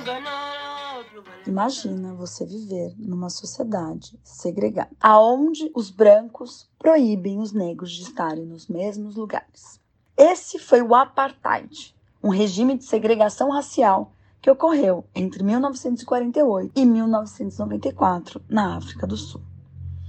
ingano 0.00 0.24
Imagina 1.46 2.14
você 2.14 2.44
viver 2.44 2.94
numa 2.98 3.28
sociedade 3.28 4.18
segregada, 4.24 4.90
aonde 5.00 5.70
os 5.74 5.90
brancos 5.90 6.68
proíbem 6.78 7.38
os 7.38 7.52
negros 7.52 7.92
de 7.92 8.02
estarem 8.02 8.46
nos 8.46 8.66
mesmos 8.66 9.14
lugares. 9.14 9.80
Esse 10.16 10.58
foi 10.58 10.80
o 10.82 10.94
apartheid, 10.94 11.94
um 12.22 12.30
regime 12.30 12.76
de 12.76 12.84
segregação 12.84 13.50
racial 13.50 14.12
que 14.40 14.50
ocorreu 14.50 15.04
entre 15.14 15.42
1948 15.42 16.72
e 16.74 16.86
1994 16.86 18.42
na 18.48 18.76
África 18.76 19.06
do 19.06 19.16
Sul. 19.16 19.42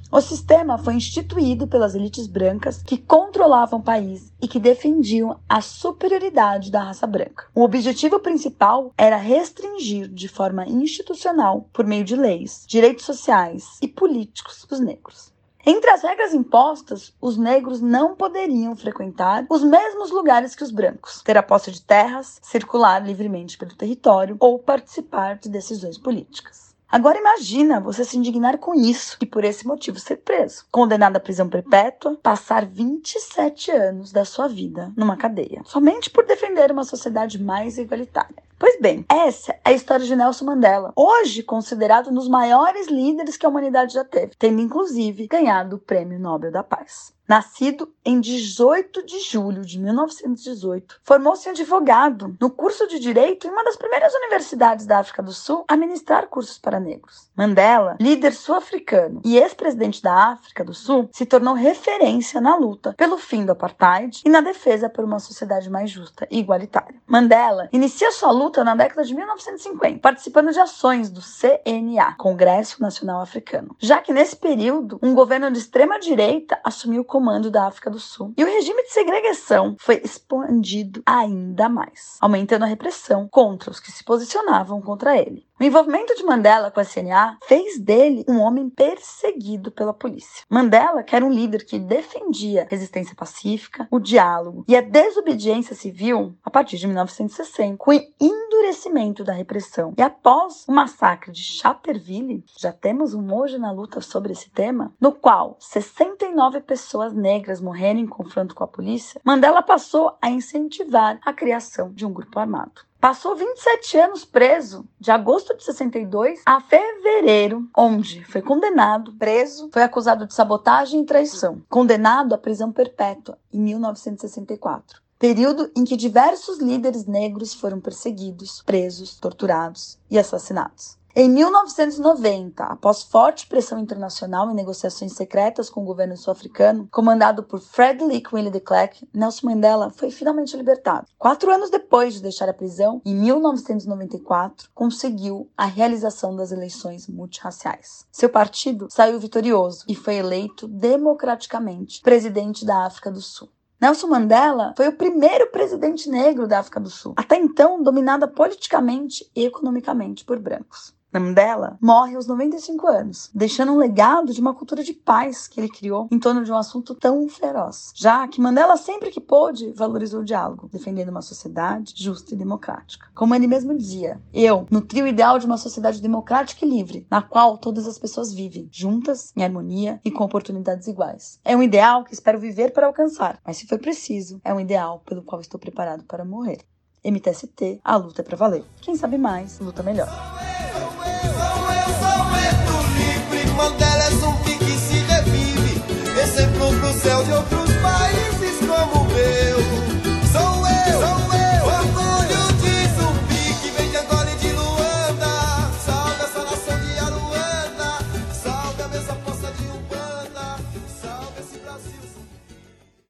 O 0.10 0.22
sistema 0.22 0.78
foi 0.78 0.94
instituído 0.94 1.68
pelas 1.68 1.94
elites 1.94 2.28
brancas 2.28 2.82
que 2.82 2.98
controlavam 2.98 3.80
o 3.80 3.84
país 3.84 4.32
e 4.42 4.48
que 4.48 4.58
defendiam 4.58 5.38
a 5.50 5.60
superioridade 5.60 6.72
da 6.72 6.82
raça 6.82 7.06
branca. 7.06 7.48
O 7.54 7.62
objetivo 7.62 8.18
principal 8.18 8.94
era 8.98 9.18
restringir 9.18 10.08
de 10.08 10.30
forma 10.30 10.66
institucional, 10.66 11.68
por 11.74 11.86
meio 11.86 12.06
de 12.06 12.16
leis, 12.16 12.64
direitos 12.66 13.04
sociais 13.04 13.78
e 13.82 13.88
políticos 13.88 14.66
os 14.72 14.80
negros. 14.80 15.34
Entre 15.66 15.90
as 15.90 16.02
regras 16.02 16.34
impostas, 16.34 17.14
os 17.20 17.36
negros 17.38 17.82
não 17.82 18.16
poderiam 18.16 18.74
frequentar 18.78 19.46
os 19.50 19.62
mesmos 19.62 20.10
lugares 20.10 20.56
que 20.56 20.64
os 20.64 20.72
brancos, 20.72 21.22
ter 21.22 21.38
a 21.38 21.44
posse 21.44 21.70
de 21.70 21.82
terras, 21.82 22.40
circular 22.42 23.06
livremente 23.06 23.58
pelo 23.58 23.76
território 23.76 24.38
ou 24.40 24.58
participar 24.58 25.38
de 25.38 25.50
decisões 25.50 25.98
políticas. 25.98 26.68
Agora 26.90 27.20
imagina 27.20 27.82
você 27.82 28.06
se 28.06 28.18
indignar 28.18 28.58
com 28.58 28.74
isso 28.74 29.18
e 29.22 29.26
por 29.26 29.44
esse 29.44 29.68
motivo 29.68 30.00
ser 30.00 30.18
preso, 30.18 30.66
condenado 30.72 31.18
à 31.18 31.20
prisão 31.20 31.50
perpétua, 31.50 32.18
passar 32.24 32.66
27 32.66 33.72
anos 33.72 34.14
da 34.14 34.24
sua 34.24 34.48
vida 34.48 34.94
numa 34.96 35.18
cadeia, 35.18 35.62
somente 35.66 36.10
por 36.10 36.26
defender 36.26 36.72
uma 36.72 36.86
sociedade 36.86 37.44
mais 37.44 37.78
igualitária. 37.78 38.42
Pois 38.58 38.80
bem, 38.80 39.06
essa 39.10 39.52
é 39.52 39.60
a 39.66 39.74
história 39.74 40.06
de 40.06 40.16
Nelson 40.16 40.46
Mandela, 40.46 40.94
hoje 40.96 41.44
considerado 41.44 42.10
um 42.10 42.14
dos 42.14 42.30
maiores 42.30 42.88
líderes 42.88 43.36
que 43.36 43.46
a 43.46 43.50
humanidade 43.50 43.94
já 43.94 44.06
teve, 44.06 44.32
tendo 44.40 44.62
inclusive 44.62 45.28
ganhado 45.28 45.76
o 45.76 45.80
Prêmio 45.80 46.18
Nobel 46.18 46.52
da 46.52 46.64
Paz. 46.64 47.17
Nascido 47.28 47.94
em 48.06 48.22
18 48.22 49.06
de 49.06 49.20
julho 49.20 49.66
de 49.66 49.78
1918, 49.78 51.02
formou-se 51.04 51.50
advogado 51.50 52.38
no 52.40 52.50
curso 52.50 52.88
de 52.88 53.00
Direito 53.00 53.46
em 53.46 53.50
uma 53.50 53.66
das 53.66 53.76
primeiras 53.76 54.14
universidades 54.14 54.86
da 54.86 55.00
África 55.00 55.22
do 55.22 55.34
Sul 55.34 55.66
a 55.68 55.76
ministrar 55.76 56.28
cursos 56.28 56.58
para 56.58 56.80
negros. 56.80 57.30
Mandela, 57.36 57.98
líder 58.00 58.32
sul-africano 58.32 59.22
e 59.26 59.38
ex-presidente 59.38 60.02
da 60.02 60.32
África 60.32 60.64
do 60.64 60.74
Sul, 60.74 61.10
se 61.12 61.26
tornou 61.26 61.54
referência 61.54 62.40
na 62.40 62.56
luta 62.56 62.94
pelo 62.94 63.18
fim 63.18 63.46
do 63.46 63.52
apartheid 63.52 64.22
e 64.26 64.30
na 64.30 64.40
defesa 64.40 64.90
por 64.90 65.04
uma 65.04 65.20
sociedade 65.20 65.70
mais 65.70 65.92
justa 65.92 66.26
e 66.32 66.40
igualitária. 66.40 66.96
Mandela 67.06 67.68
inicia 67.74 68.10
sua 68.14 68.32
luta 68.32 68.64
na 68.64 68.74
década 68.74 69.04
de 69.04 69.14
1950, 69.14 70.00
participando 70.00 70.54
de 70.54 70.62
ações 70.62 71.10
do 71.10 71.20
CNA, 71.20 72.16
Congresso 72.18 72.82
Nacional 72.82 73.20
Africano, 73.20 73.76
já 73.80 74.02
que 74.02 74.14
nesse 74.14 74.38
período 74.38 74.98
um 75.04 75.14
governo 75.14 75.52
de 75.52 75.60
extrema 75.60 76.00
direita 76.00 76.58
assumiu 76.64 77.02
o 77.02 77.17
comando 77.18 77.50
da 77.50 77.66
África 77.66 77.90
do 77.90 77.98
Sul. 77.98 78.32
E 78.38 78.44
o 78.44 78.48
regime 78.48 78.84
de 78.84 78.92
segregação 78.92 79.76
foi 79.80 80.00
expandido 80.06 81.02
ainda 81.04 81.68
mais, 81.68 82.20
aumentando 82.22 82.62
a 82.62 82.68
repressão 82.68 83.28
contra 83.28 83.72
os 83.72 83.80
que 83.80 83.92
se 83.92 84.04
posicionavam 84.04 84.80
contra 84.80 85.18
ele. 85.18 85.47
O 85.60 85.64
envolvimento 85.64 86.14
de 86.14 86.24
Mandela 86.24 86.70
com 86.70 86.80
a 86.80 86.86
CNA 86.86 87.36
fez 87.48 87.80
dele 87.80 88.24
um 88.28 88.40
homem 88.40 88.70
perseguido 88.70 89.72
pela 89.72 89.92
polícia. 89.92 90.46
Mandela, 90.48 91.02
que 91.02 91.16
era 91.16 91.26
um 91.26 91.32
líder 91.32 91.66
que 91.66 91.80
defendia 91.80 92.68
resistência 92.70 93.16
pacífica, 93.16 93.88
o 93.90 94.00
diálogo 94.00 94.64
e 94.68 94.76
a 94.76 94.82
desobediência 94.82 95.76
civil, 95.76 96.36
a 96.46 96.52
partir 96.52 96.78
de 96.78 96.86
1960, 96.86 97.76
com 97.78 97.90
o 97.90 98.00
endurecimento 98.22 99.24
da 99.24 99.34
repressão 99.34 99.96
e 99.98 100.02
após 100.04 100.64
o 100.68 100.72
massacre 100.72 101.32
de 101.32 101.42
Chaperville, 101.42 102.46
já 102.56 102.72
temos 102.72 103.16
um 103.16 103.34
hoje 103.34 103.58
na 103.58 103.72
luta 103.72 104.00
sobre 104.00 104.34
esse 104.34 104.52
tema, 104.52 104.94
no 105.02 105.12
qual 105.12 105.58
69 105.60 106.62
pessoas 106.62 107.14
negras 107.14 107.60
morreram 107.60 108.00
em 108.00 108.06
confronto 108.06 108.54
com 108.54 108.64
a 108.64 108.68
polícia, 108.68 109.20
Mandela 109.24 109.64
passou 109.64 110.16
a 110.22 110.30
incentivar 110.30 111.20
a 111.26 111.34
criação 111.34 111.92
de 111.92 112.06
um 112.06 112.14
grupo 112.14 112.40
armado. 112.40 112.86
Passou 113.00 113.36
27 113.36 113.98
anos 114.00 114.26
preso, 114.26 114.84
de 115.00 115.12
agosto 115.12 115.56
de 115.56 115.64
62 115.64 116.42
a 116.46 116.60
fevereiro, 116.60 117.70
onde 117.78 118.24
foi 118.26 118.42
condenado, 118.42 119.14
preso, 119.14 119.70
foi 119.72 119.84
acusado 119.84 120.26
de 120.26 120.34
sabotagem 120.34 121.02
e 121.02 121.06
traição, 121.06 121.62
condenado 121.70 122.34
à 122.34 122.38
prisão 122.40 122.72
perpétua 122.72 123.38
em 123.54 123.60
1964 123.60 125.07
período 125.20 125.72
em 125.76 125.84
que 125.84 125.98
diversos 125.98 126.60
líderes 126.60 127.06
negros 127.06 127.54
foram 127.54 127.80
perseguidos, 127.80 128.62
presos, 128.66 129.16
torturados 129.16 129.98
e 130.10 130.18
assassinados. 130.18 130.98
Em 131.20 131.28
1990, 131.28 132.64
após 132.64 133.02
forte 133.02 133.48
pressão 133.48 133.80
internacional 133.80 134.52
e 134.52 134.54
negociações 134.54 135.14
secretas 135.14 135.68
com 135.68 135.82
o 135.82 135.84
governo 135.84 136.16
sul-africano, 136.16 136.88
comandado 136.92 137.42
por 137.42 137.60
Frederick 137.60 138.30
Willie 138.32 138.52
de 138.52 138.60
Klerk, 138.60 139.10
Nelson 139.12 139.48
Mandela 139.48 139.90
foi 139.90 140.12
finalmente 140.12 140.56
libertado. 140.56 141.08
Quatro 141.18 141.52
anos 141.52 141.72
depois 141.72 142.14
de 142.14 142.22
deixar 142.22 142.48
a 142.48 142.54
prisão, 142.54 143.02
em 143.04 143.16
1994, 143.16 144.70
conseguiu 144.76 145.50
a 145.58 145.66
realização 145.66 146.36
das 146.36 146.52
eleições 146.52 147.08
multirraciais. 147.08 148.06
Seu 148.12 148.30
partido 148.30 148.88
saiu 148.92 149.20
vitorioso 149.20 149.86
e 149.90 149.96
foi 149.96 150.18
eleito 150.18 150.68
democraticamente 150.68 152.00
presidente 152.02 152.64
da 152.64 152.86
África 152.86 153.10
do 153.10 153.22
Sul. 153.22 153.50
Nelson 153.80 154.08
Mandela 154.08 154.74
foi 154.76 154.88
o 154.88 154.98
primeiro 154.98 155.52
presidente 155.52 156.10
negro 156.10 156.48
da 156.48 156.60
África 156.60 156.80
do 156.80 156.90
Sul, 156.90 157.14
até 157.16 157.38
então 157.38 157.82
dominada 157.84 158.28
politicamente 158.28 159.30
e 159.36 159.46
economicamente 159.46 160.26
por 160.26 160.40
brancos. 160.40 160.97
Mandela 161.20 161.78
morre 161.82 162.16
aos 162.16 162.28
95 162.28 162.88
anos, 162.88 163.30
deixando 163.34 163.72
um 163.72 163.78
legado 163.78 164.34
de 164.34 164.42
uma 164.42 164.54
cultura 164.54 164.84
de 164.84 164.94
paz 164.94 165.48
que 165.48 165.60
ele 165.60 165.70
criou 165.70 166.08
em 166.12 166.20
torno 166.20 166.44
de 166.44 166.52
um 166.52 166.58
assunto 166.58 166.96
tão 166.96 167.28
feroz. 167.28 167.92
Já 167.96 168.28
que 168.28 168.42
Mandela, 168.42 168.78
sempre 168.78 169.10
que 169.10 169.22
pôde, 169.22 169.72
valorizou 169.74 170.22
o 170.22 170.26
diálogo, 170.26 170.70
defendendo 170.72 171.10
uma 171.10 171.22
sociedade 171.22 171.94
justa 171.96 172.34
e 172.34 172.38
democrática. 172.38 173.08
Como 173.14 173.34
ele 173.34 173.48
mesmo 173.48 173.78
dizia, 173.78 174.22
eu 174.34 174.66
nutri 174.70 175.02
o 175.02 175.08
ideal 175.08 175.40
de 175.40 175.46
uma 175.46 175.58
sociedade 175.58 176.02
democrática 176.02 176.66
e 176.66 176.70
livre, 176.70 177.08
na 177.10 177.22
qual 177.22 177.58
todas 177.58 177.88
as 177.88 177.98
pessoas 177.98 178.34
vivem 178.34 178.70
juntas, 178.72 179.32
em 179.36 179.44
harmonia 179.44 180.00
e 180.04 180.12
com 180.12 180.24
oportunidades 180.24 180.88
iguais. 180.88 181.40
É 181.44 181.56
um 181.56 181.64
ideal 181.64 182.04
que 182.04 182.14
espero 182.14 182.40
viver 182.40 182.72
para 182.72 182.88
alcançar, 182.88 183.40
mas 183.46 183.58
se 183.58 183.68
for 183.68 183.80
preciso, 183.80 184.40
é 184.44 184.54
um 184.54 184.60
ideal 184.60 185.02
pelo 185.06 185.24
qual 185.24 185.42
estou 185.42 185.60
preparado 185.60 186.04
para 186.04 186.26
morrer. 186.26 186.60
MTST, 187.04 187.80
a 187.84 187.96
luta 187.96 188.22
é 188.22 188.26
para 188.26 188.36
valer. 188.36 188.64
Quem 188.82 188.96
sabe 188.96 189.18
mais, 189.18 189.60
luta 189.60 189.82
melhor. 189.82 190.37